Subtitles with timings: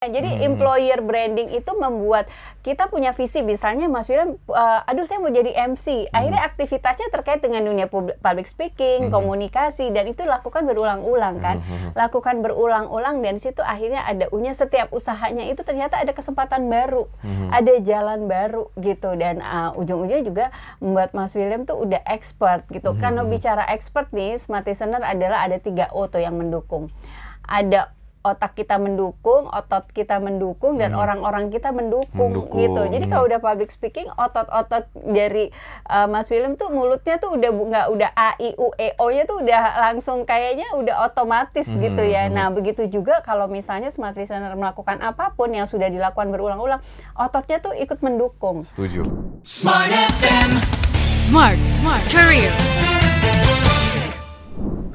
[0.00, 0.48] Jadi hmm.
[0.48, 2.24] employer branding itu membuat
[2.64, 6.08] kita punya visi, misalnya Mas William, uh, aduh saya mau jadi MC.
[6.08, 6.16] Hmm.
[6.16, 7.84] Akhirnya aktivitasnya terkait dengan dunia
[8.16, 9.12] public speaking, hmm.
[9.12, 11.92] komunikasi, dan itu lakukan berulang-ulang kan, hmm.
[11.92, 17.52] lakukan berulang-ulang dan situ akhirnya ada unya setiap usahanya itu ternyata ada kesempatan baru, hmm.
[17.52, 20.46] ada jalan baru gitu dan uh, ujung-ujungnya juga
[20.80, 22.96] membuat Mas William tuh udah expert gitu.
[22.96, 23.04] Hmm.
[23.04, 26.88] Karena bicara expert nih, smart listener adalah ada tiga O tuh yang mendukung.
[27.44, 31.00] Ada otak kita mendukung, otot kita mendukung, dan hmm.
[31.00, 31.54] orang-orang hmm.
[31.56, 32.82] kita mendukung, mendukung, gitu.
[32.92, 35.48] Jadi kalau udah public speaking, otot-otot dari
[35.88, 39.24] uh, Mas William tuh mulutnya tuh udah nggak udah a i u e o nya
[39.24, 41.80] tuh udah langsung kayaknya udah otomatis hmm.
[41.80, 42.28] gitu ya.
[42.28, 42.36] Hmm.
[42.36, 46.84] Nah begitu juga kalau misalnya smart listener melakukan apa pun yang sudah dilakukan berulang-ulang,
[47.16, 48.60] ototnya tuh ikut mendukung.
[48.60, 49.00] Setuju.
[49.40, 49.88] Smart
[50.20, 50.60] FM.
[51.00, 52.79] Smart Smart Career.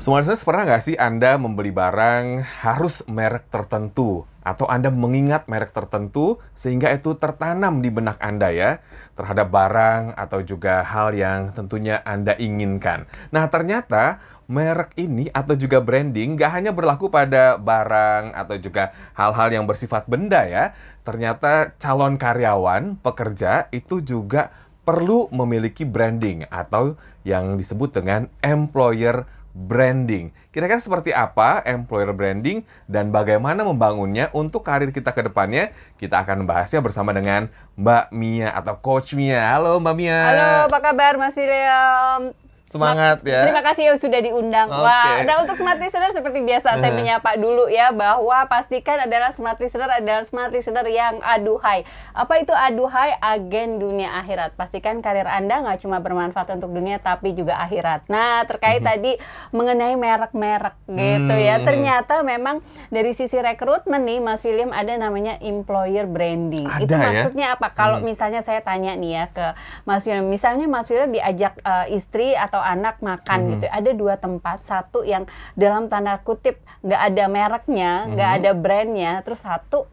[0.06, 6.38] Semuanya pernah nggak sih Anda membeli barang harus merek tertentu atau Anda mengingat merek tertentu
[6.54, 8.86] sehingga itu tertanam di benak Anda ya
[9.18, 13.10] terhadap barang atau juga hal yang tentunya Anda inginkan.
[13.34, 19.58] Nah ternyata merek ini atau juga branding nggak hanya berlaku pada barang atau juga hal-hal
[19.58, 20.78] yang bersifat benda ya.
[21.02, 24.54] Ternyata calon karyawan, pekerja itu juga
[24.86, 26.94] perlu memiliki branding atau
[27.26, 30.36] yang disebut dengan employer branding.
[30.52, 35.72] Kira-kira seperti apa employer branding dan bagaimana membangunnya untuk karir kita ke depannya?
[35.96, 37.48] Kita akan membahasnya bersama dengan
[37.80, 39.56] Mbak Mia atau Coach Mia.
[39.56, 40.20] Halo Mbak Mia.
[40.28, 42.45] Halo, apa kabar Mas William?
[42.66, 43.46] Semangat ya.
[43.46, 44.74] Terima kasih yang sudah diundang.
[44.74, 44.82] Okay.
[44.82, 46.98] Wah, nah untuk smart listener seperti biasa saya nah.
[46.98, 51.86] menyapa dulu ya bahwa pastikan adalah smart listener adalah smart listener yang aduhai.
[52.18, 53.22] Apa itu aduhai?
[53.22, 54.58] Agen dunia akhirat.
[54.58, 58.10] Pastikan karir Anda nggak cuma bermanfaat untuk dunia tapi juga akhirat.
[58.10, 58.90] Nah, terkait hmm.
[58.90, 59.12] tadi
[59.54, 61.62] mengenai merek-merek gitu ya.
[61.62, 61.66] Hmm.
[61.70, 66.66] Ternyata memang dari sisi rekrutmen nih Mas William ada namanya employer branding.
[66.66, 67.06] Ada, itu ya?
[67.06, 67.68] maksudnya apa?
[67.78, 68.10] Kalau hmm.
[68.10, 69.48] misalnya saya tanya nih ya ke
[69.86, 73.50] Mas William, misalnya Mas William diajak uh, istri atau atau anak makan hmm.
[73.52, 73.66] gitu.
[73.68, 75.28] Ada dua tempat, satu yang
[75.60, 78.38] dalam tanda kutip nggak ada mereknya, nggak hmm.
[78.40, 79.92] ada brandnya, terus satu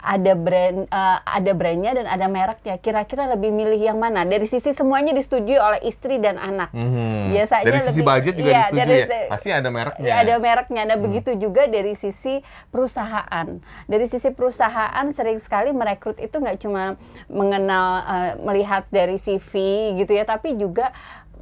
[0.00, 2.80] ada brand uh, ada brandnya dan ada mereknya.
[2.80, 4.24] Kira-kira lebih milih yang mana?
[4.24, 6.72] Dari sisi semuanya disetujui oleh istri dan anak.
[6.72, 7.28] Hmm.
[7.28, 9.28] Biasanya dari sisi lebih, budget juga iya, disetujui dari, ya.
[9.28, 10.08] Pasti ada mereknya.
[10.08, 10.82] Ya, ada mereknya.
[10.88, 11.04] Nah, hmm.
[11.04, 12.40] begitu juga dari sisi
[12.72, 13.48] perusahaan.
[13.84, 16.96] Dari sisi perusahaan sering sekali merekrut itu nggak cuma
[17.28, 19.52] mengenal uh, melihat dari CV
[20.00, 20.96] gitu ya, tapi juga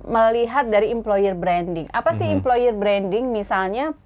[0.07, 1.91] melihat dari employer branding.
[1.91, 2.37] Apa sih mm -hmm.
[2.39, 3.25] employer branding?
[3.33, 3.97] Misalnya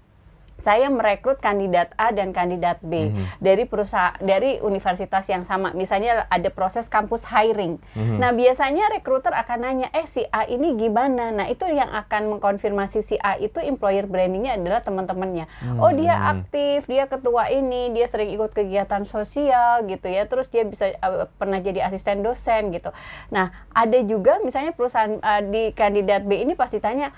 [0.62, 3.42] saya merekrut kandidat A dan kandidat B mm-hmm.
[3.42, 5.74] dari perusahaan dari universitas yang sama.
[5.74, 7.82] Misalnya ada proses kampus hiring.
[7.98, 8.18] Mm-hmm.
[8.22, 13.02] Nah, biasanya rekruter akan nanya, "Eh, si A ini gimana?" Nah, itu yang akan mengkonfirmasi
[13.02, 15.50] si A itu employer brandingnya adalah teman-temannya.
[15.50, 15.82] Mm-hmm.
[15.82, 20.30] Oh, dia aktif, dia ketua ini, dia sering ikut kegiatan sosial gitu ya.
[20.30, 22.94] Terus dia bisa uh, pernah jadi asisten dosen gitu.
[23.34, 27.10] Nah, ada juga misalnya perusahaan uh, di kandidat B ini pasti tanya,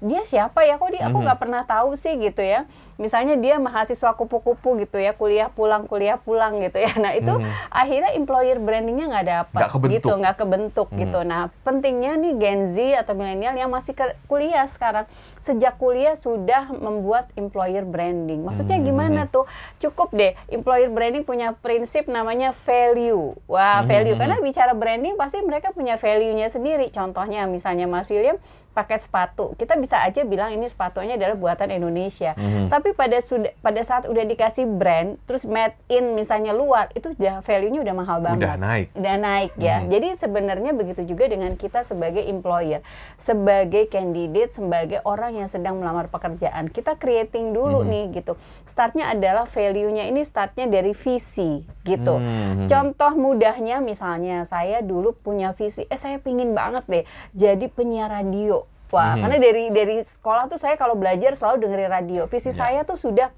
[0.00, 1.24] dia siapa ya kok dia aku mhm.
[1.28, 2.64] nggak pernah tahu sih gitu ya
[3.02, 6.94] misalnya dia mahasiswa kupu-kupu gitu ya kuliah pulang kuliah pulang gitu ya.
[7.02, 7.50] Nah itu hmm.
[7.74, 10.98] akhirnya employer brandingnya nggak dapat gitu nggak kebentuk hmm.
[11.02, 11.20] gitu.
[11.26, 15.10] Nah pentingnya nih Gen Z atau milenial yang masih ke kuliah sekarang
[15.42, 18.46] sejak kuliah sudah membuat employer branding.
[18.46, 18.86] Maksudnya hmm.
[18.86, 19.50] gimana tuh?
[19.82, 23.34] Cukup deh employer branding punya prinsip namanya value.
[23.50, 24.14] Wah value.
[24.14, 24.22] Hmm.
[24.22, 26.94] karena bicara branding pasti mereka punya value-nya sendiri.
[26.94, 28.38] Contohnya misalnya Mas William
[28.72, 29.52] pakai sepatu.
[29.60, 32.32] Kita bisa aja bilang ini sepatunya adalah buatan Indonesia.
[32.32, 32.66] Mm-hmm.
[32.72, 37.44] tapi pada sudah pada saat udah dikasih brand terus made in misalnya luar itu udah
[37.44, 38.40] value-nya udah mahal banget.
[38.42, 38.86] Udah naik.
[38.96, 39.76] Udah naik ya.
[39.82, 39.90] Mm-hmm.
[39.92, 42.80] jadi sebenarnya begitu juga dengan kita sebagai employer
[43.20, 46.70] sebagai candidate sebagai orang yang sedang melamar pekerjaan.
[46.70, 47.92] Kita creating dulu mm-hmm.
[47.92, 48.32] nih gitu.
[48.64, 52.14] Startnya adalah value-nya ini startnya dari visi gitu.
[52.22, 52.68] Mm-hmm.
[52.70, 57.04] contoh mudahnya misalnya saya dulu punya visi eh saya pingin banget deh
[57.34, 59.20] jadi penyiar radio Wah, hmm.
[59.24, 62.22] karena dari dari sekolah tuh saya kalau belajar selalu dengerin radio.
[62.28, 62.56] Visi yeah.
[62.60, 63.32] saya tuh sudah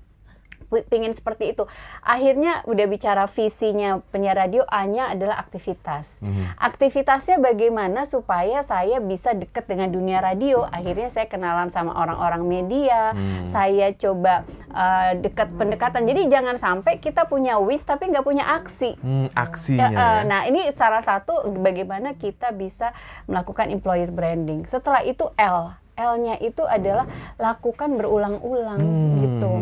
[0.88, 1.64] pingin seperti itu.
[2.00, 6.18] Akhirnya udah bicara visinya penyiar radio A-nya adalah aktivitas.
[6.20, 6.50] Hmm.
[6.58, 10.66] Aktivitasnya bagaimana supaya saya bisa dekat dengan dunia radio.
[10.68, 13.12] Akhirnya saya kenalan sama orang-orang media.
[13.12, 13.46] Hmm.
[13.46, 16.08] Saya coba uh, dekat pendekatan.
[16.08, 18.96] Jadi jangan sampai kita punya wish tapi nggak punya aksi.
[18.98, 19.88] Hmm, aksinya.
[19.88, 22.90] Uh, uh, nah ini salah satu bagaimana kita bisa
[23.28, 24.66] melakukan employer branding.
[24.66, 27.06] Setelah itu L L-nya itu adalah
[27.38, 29.16] lakukan berulang-ulang hmm.
[29.22, 29.52] gitu.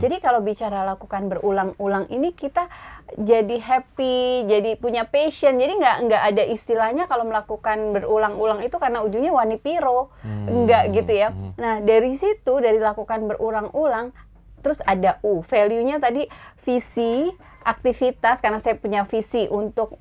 [0.00, 2.66] Jadi kalau bicara lakukan berulang-ulang ini kita
[3.12, 5.60] jadi happy, jadi punya passion.
[5.60, 10.48] Jadi nggak nggak ada istilahnya kalau melakukan berulang-ulang itu karena ujungnya wani piro, hmm.
[10.48, 11.28] enggak gitu ya.
[11.30, 11.52] Hmm.
[11.60, 14.16] Nah dari situ dari lakukan berulang-ulang,
[14.64, 16.24] terus ada U, value-nya tadi
[16.64, 17.28] visi,
[17.62, 19.96] aktivitas karena saya punya visi untuk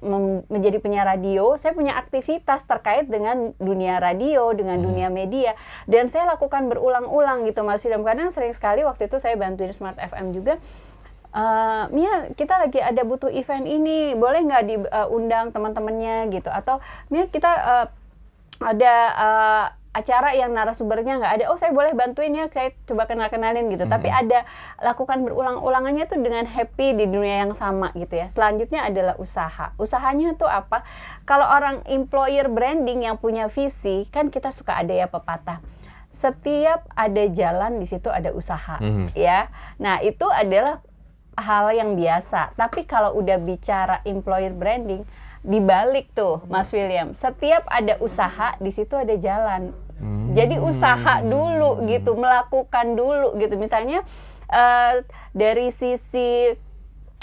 [0.49, 4.85] menjadi penyiar radio, saya punya aktivitas terkait dengan dunia radio, dengan hmm.
[4.85, 5.55] dunia media
[5.87, 8.03] dan saya lakukan berulang-ulang gitu Mas William.
[8.03, 10.57] Kadang sering sekali waktu itu saya bantuin Smart FM juga
[11.31, 16.83] Uh, Mia kita lagi ada butuh event ini boleh nggak diundang uh, teman-temannya gitu atau
[17.07, 17.87] Mia kita uh,
[18.59, 23.67] ada uh, acara yang narasumbernya nggak ada, oh saya boleh bantuin ya, saya coba kenal-kenalin
[23.67, 23.83] gitu.
[23.83, 23.95] Mm -hmm.
[23.99, 24.39] Tapi ada
[24.79, 28.31] lakukan berulang-ulangannya tuh dengan happy di dunia yang sama gitu ya.
[28.31, 29.75] Selanjutnya adalah usaha.
[29.75, 30.87] Usahanya tuh apa?
[31.27, 35.59] Kalau orang employer branding yang punya visi, kan kita suka ada ya pepatah.
[36.11, 39.05] Setiap ada jalan di situ ada usaha, mm -hmm.
[39.15, 39.51] ya.
[39.75, 40.79] Nah itu adalah
[41.35, 42.55] hal yang biasa.
[42.55, 45.03] Tapi kalau udah bicara employer branding,
[45.41, 47.17] dibalik tuh Mas William.
[47.17, 49.73] Setiap ada usaha di situ ada jalan.
[50.01, 50.33] Hmm.
[50.33, 53.53] Jadi usaha dulu gitu, melakukan dulu gitu.
[53.55, 54.01] Misalnya
[54.49, 56.57] uh, dari sisi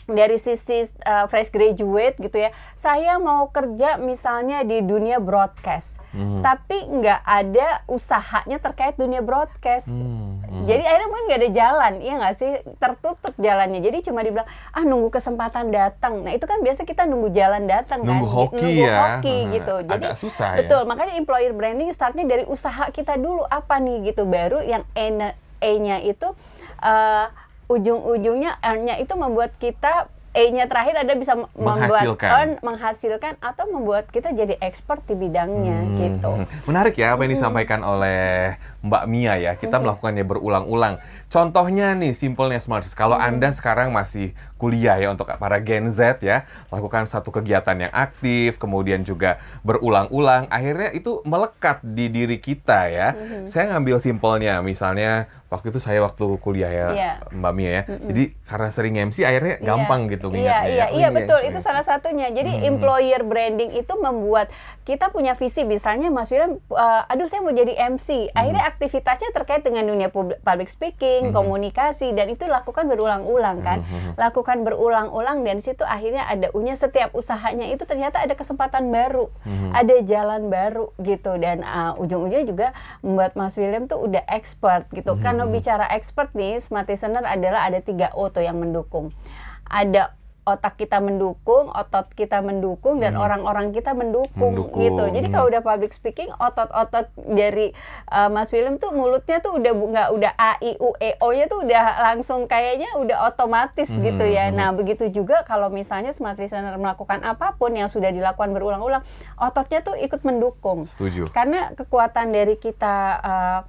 [0.08, 6.40] dari sisi uh, fresh graduate gitu ya, saya mau kerja misalnya di dunia broadcast, hmm.
[6.40, 9.92] tapi nggak ada usahanya terkait dunia broadcast.
[9.92, 10.40] Hmm.
[10.48, 10.64] Hmm.
[10.64, 12.50] Jadi akhirnya mungkin nggak ada jalan, iya nggak sih?
[12.80, 13.84] Tertutup jalannya.
[13.84, 16.24] Jadi cuma dibilang ah nunggu kesempatan datang.
[16.24, 18.96] Nah itu kan biasa kita nunggu jalan datang nunggu kan, hoki nunggu ya.
[18.96, 19.50] hoki hmm.
[19.60, 19.74] gitu.
[19.84, 20.82] Jadi Agak susah betul.
[20.82, 20.88] Ya?
[20.88, 24.88] Makanya employer branding startnya dari usaha kita dulu apa nih gitu, baru yang
[25.58, 26.32] E-nya itu
[26.80, 27.26] uh,
[27.68, 32.28] ujung-ujungnya R-nya itu membuat kita E-nya terakhir ada bisa menghasilkan.
[32.28, 35.96] membuat menghasilkan atau membuat kita jadi expert di bidangnya hmm.
[35.98, 36.30] gitu.
[36.68, 37.90] Menarik ya apa yang disampaikan hmm.
[37.90, 38.20] oleh
[38.88, 39.52] Mbak Mia ya.
[39.54, 39.84] Kita hmm.
[39.84, 40.98] melakukannya berulang-ulang.
[41.28, 43.28] Contohnya nih simpelnya Smart Kalau hmm.
[43.28, 48.58] Anda sekarang masih kuliah ya untuk para Gen Z ya, lakukan satu kegiatan yang aktif,
[48.58, 53.08] kemudian juga berulang-ulang, akhirnya itu melekat di diri kita ya.
[53.14, 53.46] Hmm.
[53.46, 57.14] Saya ngambil simpelnya misalnya waktu itu saya waktu kuliah ya yeah.
[57.32, 57.82] Mbak Mia ya.
[57.88, 58.08] Mm-hmm.
[58.12, 59.64] Jadi karena sering MC akhirnya yeah.
[59.64, 60.86] gampang gitu Iya, iya, ya.
[60.92, 61.40] oh, iya betul.
[61.40, 62.28] Itu salah satunya.
[62.28, 62.68] Jadi mm-hmm.
[62.68, 64.52] employer branding itu membuat
[64.84, 68.28] kita punya visi misalnya Mas William uh, aduh saya mau jadi MC.
[68.36, 68.76] Akhirnya mm-hmm.
[68.78, 71.34] Aktivitasnya terkait dengan dunia public speaking, mm-hmm.
[71.34, 73.82] komunikasi dan itu lakukan berulang-ulang kan.
[73.82, 74.14] Mm-hmm.
[74.14, 79.26] Lakukan berulang-ulang dan situ akhirnya ada unya setiap usahanya itu ternyata ada kesempatan baru.
[79.42, 79.70] Mm-hmm.
[79.74, 82.68] Ada jalan baru gitu dan uh, ujung-ujungnya juga
[83.02, 85.26] membuat Mas William tuh udah expert gitu mm-hmm.
[85.26, 89.16] kan kalau bicara expert nih, smart listener adalah ada tiga O tuh yang mendukung.
[89.64, 90.17] Ada
[90.48, 93.24] otak kita mendukung, otot kita mendukung, dan hmm.
[93.24, 95.04] orang-orang kita mendukung, mendukung gitu.
[95.12, 97.76] Jadi kalau udah public speaking, otot-otot dari
[98.08, 101.44] uh, Mas William tuh mulutnya tuh udah nggak udah a i u e o nya
[101.46, 104.00] tuh udah langsung kayaknya udah otomatis hmm.
[104.00, 104.48] gitu ya.
[104.48, 104.56] Hmm.
[104.56, 109.04] Nah begitu juga kalau misalnya smart listener melakukan apa pun yang sudah dilakukan berulang-ulang,
[109.36, 110.88] ototnya tuh ikut mendukung.
[110.88, 111.28] Setuju.
[111.30, 113.60] Karena kekuatan dari kita uh,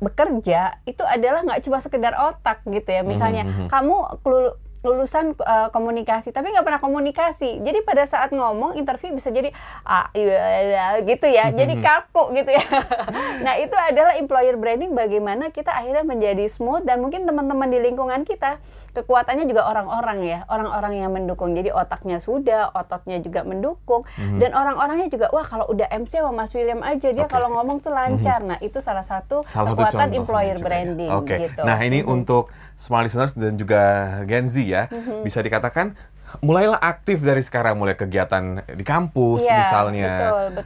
[0.00, 3.68] bekerja itu adalah nggak cuma sekedar otak gitu ya misalnya mm -hmm.
[3.68, 3.96] kamu
[4.84, 7.64] lulusan uh, komunikasi tapi nggak pernah komunikasi.
[7.64, 9.50] Jadi pada saat ngomong interview bisa jadi
[9.82, 11.48] ah iya, gitu ya.
[11.50, 12.64] Jadi kaku gitu ya.
[13.40, 18.22] Nah itu adalah employer branding bagaimana kita akhirnya menjadi smooth dan mungkin teman-teman di lingkungan
[18.28, 18.60] kita
[18.94, 21.52] kekuatannya juga orang-orang ya, orang-orang yang mendukung.
[21.52, 24.38] Jadi otaknya sudah, ototnya juga mendukung, mm-hmm.
[24.38, 27.34] dan orang-orangnya juga wah kalau udah MC sama Mas William aja dia okay.
[27.34, 28.40] kalau ngomong tuh lancar.
[28.40, 28.50] Mm-hmm.
[28.54, 31.10] Nah itu salah satu salah kekuatan employer branding.
[31.10, 31.26] Oke.
[31.26, 31.38] Okay.
[31.50, 31.60] Gitu.
[31.66, 32.14] Nah ini mm-hmm.
[32.14, 33.82] untuk small listeners dan juga
[34.24, 35.26] Gen Z ya, mm-hmm.
[35.26, 35.98] bisa dikatakan
[36.42, 40.12] mulailah aktif dari sekarang mulai kegiatan di kampus yeah, misalnya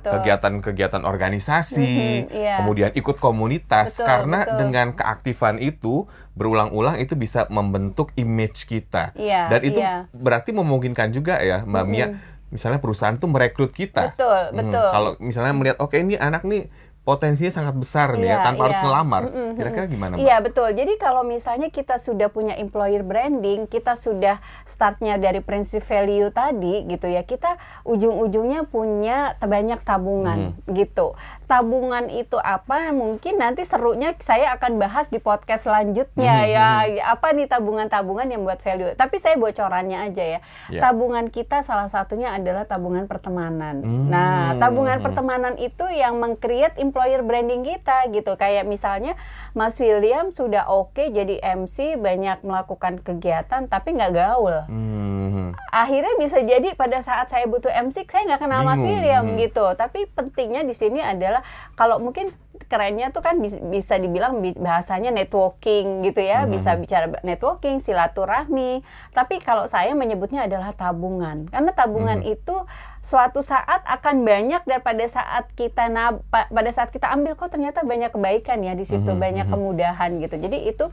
[0.00, 2.59] kegiatan-kegiatan organisasi mm-hmm, yeah.
[2.62, 4.56] kemudian ikut komunitas betul, karena betul.
[4.64, 10.09] dengan keaktifan itu berulang-ulang itu bisa membentuk image kita yeah, dan itu yeah.
[10.14, 11.90] berarti memungkinkan juga ya mbak mm-hmm.
[11.92, 12.06] Mia
[12.49, 16.49] misalnya perusahaan tuh merekrut kita betul hmm, betul kalau misalnya melihat oke okay, ini anak
[16.49, 16.73] nih
[17.09, 18.67] potensinya sangat besar nih ya, iya, tanpa iya.
[18.69, 19.23] harus ngelamar.
[19.57, 20.15] Kira-kira gimana?
[20.21, 20.77] Iya, betul.
[20.77, 26.85] Jadi kalau misalnya kita sudah punya employer branding, kita sudah startnya dari prinsip value tadi
[26.85, 27.57] gitu ya, kita
[27.88, 30.77] ujung-ujungnya punya banyak tabungan hmm.
[30.77, 31.17] gitu
[31.49, 36.55] tabungan itu apa mungkin nanti serunya saya akan bahas di podcast selanjutnya mm-hmm.
[36.55, 37.12] ya mhm.
[37.17, 40.83] apa nih tabungan-tabungan yang buat value tapi saya bocorannya aja ya yeah.
[40.85, 44.12] tabungan kita salah satunya adalah tabungan pertemanan mm-hmm.
[44.12, 49.17] nah tabungan pertemanan itu yang mengcreate employer branding kita gitu kayak misalnya
[49.57, 55.57] Mas William sudah oke okay jadi MC banyak melakukan kegiatan tapi nggak gaul mm-hmm.
[55.73, 58.76] akhirnya bisa jadi pada saat saya butuh MC saya nggak kenal Bingung.
[58.76, 59.40] Mas William mm-hmm.
[59.49, 61.38] gitu tapi pentingnya di sini adalah
[61.75, 62.30] kalau mungkin
[62.66, 66.50] kerennya tuh kan bisa dibilang bahasanya networking gitu ya, hmm.
[66.50, 68.83] bisa bicara networking, silaturahmi.
[69.14, 71.47] Tapi kalau saya menyebutnya adalah tabungan.
[71.49, 72.35] Karena tabungan hmm.
[72.35, 72.57] itu
[73.00, 77.87] suatu saat akan banyak dan pada saat kita nab pada saat kita ambil kok ternyata
[77.87, 79.25] banyak kebaikan ya di situ mm -hmm.
[79.25, 79.52] banyak mhm.
[79.55, 80.87] kemudahan gitu jadi itu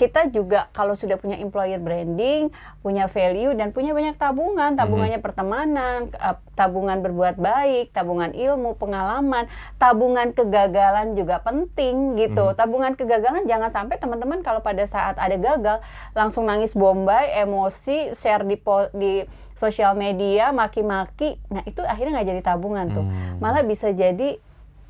[0.00, 2.48] kita juga kalau sudah punya employer branding,
[2.80, 5.28] punya value dan punya banyak tabungan, tabungannya mm -hmm.
[5.28, 9.44] pertemanan, eh, tabungan berbuat baik, tabungan ilmu, pengalaman,
[9.76, 12.48] tabungan kegagalan juga penting gitu.
[12.48, 12.60] Mm -hmm.
[12.64, 15.84] Tabungan kegagalan jangan sampai teman-teman kalau pada saat ada gagal
[16.16, 18.56] langsung nangis bombay, emosi, share di
[18.96, 19.28] di
[19.60, 21.36] sosial media, maki-maki.
[21.52, 23.04] Nah, itu akhirnya nggak jadi tabungan tuh.
[23.04, 23.36] Hmm.
[23.36, 24.40] Malah bisa jadi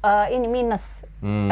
[0.07, 1.03] uh, ini minus.
[1.19, 1.51] Hmm.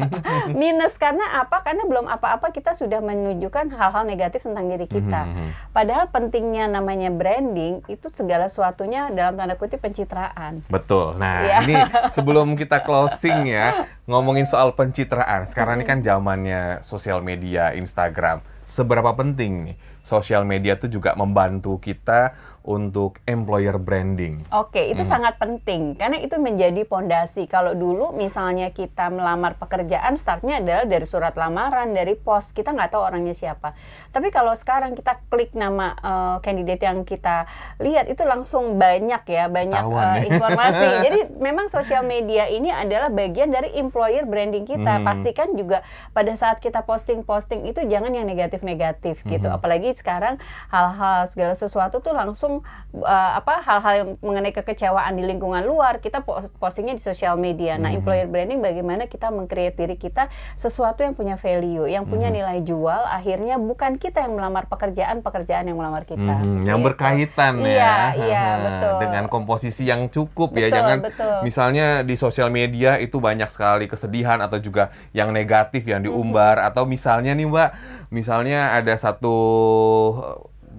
[0.60, 1.60] minus karena apa?
[1.60, 5.28] Karena belum apa-apa kita sudah menunjukkan hal-hal negatif tentang diri kita.
[5.28, 5.32] Hmm.
[5.36, 5.50] hmm, hmm.
[5.76, 10.64] Padahal pentingnya namanya branding itu segala sesuatunya dalam tanda kutip pencitraan.
[10.72, 11.20] Betul.
[11.20, 11.58] Nah, ya.
[11.68, 11.76] ini
[12.16, 15.44] sebelum kita closing ya, ngomongin soal pencitraan.
[15.44, 18.40] Sekarang ini kan zamannya sosial media, Instagram.
[18.64, 24.40] Seberapa penting nih sosial media itu juga membantu kita untuk employer branding.
[24.48, 25.12] Oke, itu hmm.
[25.12, 27.44] sangat penting karena itu menjadi pondasi.
[27.44, 32.96] Kalau dulu misalnya kita melamar pekerjaan, startnya adalah dari surat lamaran, dari pos, kita nggak
[32.96, 33.76] tahu orangnya siapa.
[34.16, 37.44] Tapi kalau sekarang kita klik nama uh, kandidat yang kita
[37.84, 40.88] lihat itu langsung banyak ya, banyak uh, informasi.
[41.04, 45.00] Jadi memang sosial media ini adalah bagian dari employer branding kita.
[45.00, 45.04] Hmm.
[45.04, 45.84] Pastikan juga
[46.16, 49.28] pada saat kita posting-posting itu jangan yang negatif-negatif gitu.
[49.28, 49.32] hmm.
[49.36, 49.48] gitu.
[49.52, 50.36] Apalagi sekarang
[50.68, 56.22] hal-hal segala sesuatu tuh langsung uh, apa hal-hal yang mengenai kekecewaan di lingkungan luar kita
[56.58, 57.74] postingnya di sosial media.
[57.74, 57.98] Nah, mm -hmm.
[58.02, 62.46] employer branding bagaimana kita mengcreate diri kita sesuatu yang punya value, yang punya mm -hmm.
[62.46, 63.02] nilai jual.
[63.10, 66.42] Akhirnya bukan kita yang melamar pekerjaan, pekerjaan yang melamar kita.
[66.42, 66.66] Mm -hmm.
[66.66, 66.86] Yang gitu.
[66.86, 67.68] berkaitan ya.
[67.68, 67.96] Iya,
[68.26, 68.94] iya, betul.
[69.06, 70.68] Dengan komposisi yang cukup ya.
[70.68, 70.76] betul, ya.
[70.76, 71.36] Jangan betul.
[71.42, 76.62] misalnya di sosial media itu banyak sekali kesedihan atau juga yang negatif yang diumbar mm
[76.62, 76.68] -hmm.
[76.72, 77.70] atau misalnya nih Mbak,
[78.10, 79.36] misalnya ada satu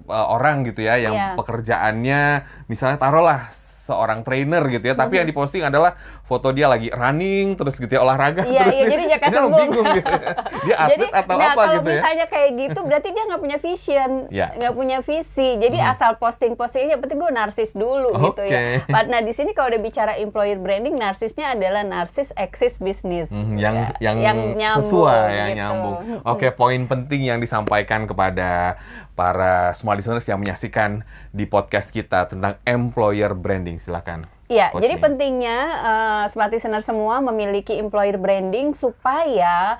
[0.06, 1.34] orang gitu ya yang yeah.
[1.34, 3.50] pekerjaannya misalnya taruhlah
[3.86, 5.18] seorang trainer gitu ya, tapi mm -hmm.
[5.22, 5.94] yang diposting adalah
[6.26, 9.58] foto dia lagi running terus gitu ya olahraga iya, terus iya, jadi jaka sombong.
[9.62, 10.14] bingung gitu.
[10.66, 11.70] dia atlet jadi, atau nah, apa gitu ya.
[11.70, 14.74] Kalau misalnya kayak gitu berarti dia nggak punya vision, nggak yeah.
[14.74, 15.48] punya visi.
[15.62, 15.92] Jadi hmm.
[15.94, 18.26] asal posting-postingnya berarti gue narsis dulu okay.
[18.26, 18.60] gitu ya.
[19.06, 23.30] Nah di sini kalau udah bicara employer branding, narsisnya adalah narsis eksis bisnis.
[23.30, 23.88] Hmm, yang, ya.
[24.02, 25.60] yang yang nyambung, sesuai, yang gitu.
[25.62, 25.96] nyambung.
[26.26, 28.82] Oke, okay, poin penting yang disampaikan kepada
[29.14, 33.78] para small listeners yang menyaksikan di podcast kita tentang employer branding.
[33.78, 34.35] Silakan.
[34.46, 39.74] Iya, jadi pentingnya uh, smart listener semua memiliki employer branding supaya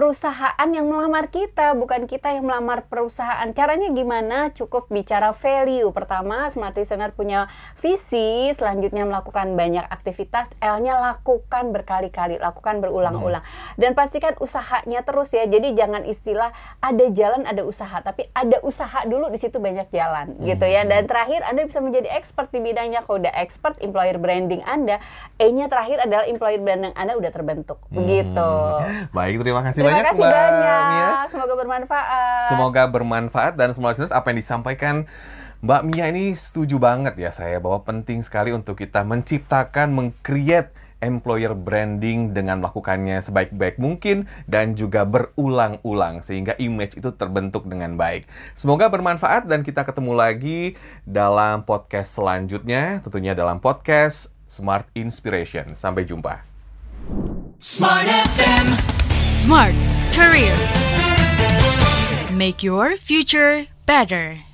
[0.00, 3.44] perusahaan yang melamar kita, bukan kita yang melamar perusahaan.
[3.52, 4.48] Caranya gimana?
[4.48, 5.92] Cukup bicara value.
[5.92, 13.44] Pertama, smart listener punya visi, selanjutnya melakukan banyak aktivitas, L-nya lakukan berkali-kali, lakukan berulang-ulang.
[13.44, 13.76] Hmm.
[13.76, 15.44] Dan pastikan usahanya terus ya.
[15.44, 16.48] Jadi jangan istilah
[16.80, 20.48] ada jalan, ada usaha, tapi ada usaha dulu di situ banyak jalan hmm.
[20.48, 20.88] gitu ya.
[20.88, 23.04] Dan terakhir Anda bisa menjadi expert di bidangnya.
[23.04, 24.96] Kalau udah expert employer branding Anda,
[25.36, 27.84] E-nya terakhir adalah employer branding Anda udah terbentuk.
[27.92, 28.48] Begitu.
[28.48, 29.12] Hmm.
[29.12, 30.82] Baik, terima kasih Terima banyak kasih Mbak banyak.
[30.86, 31.08] Mia.
[31.26, 32.46] Semoga bermanfaat.
[32.46, 34.94] Semoga bermanfaat dan semua listeners apa yang disampaikan
[35.60, 41.56] Mbak Mia ini setuju banget ya saya bahwa penting sekali untuk kita menciptakan, mengcreate employer
[41.56, 48.28] branding dengan melakukannya sebaik-baik mungkin dan juga berulang-ulang sehingga image itu terbentuk dengan baik.
[48.56, 50.60] Semoga bermanfaat dan kita ketemu lagi
[51.04, 55.76] dalam podcast selanjutnya, tentunya dalam podcast Smart Inspiration.
[55.76, 56.44] Sampai jumpa.
[57.60, 58.89] Smart FM.
[59.40, 59.74] Smart
[60.12, 60.54] Career.
[62.30, 64.49] Make your future better.